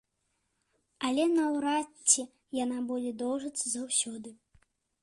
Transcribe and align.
Але 1.09 1.27
наўрад 1.33 1.89
ці 2.09 2.27
яна 2.63 2.79
будзе 2.89 3.11
доўжыцца 3.25 3.65
заўсёды. 3.77 4.29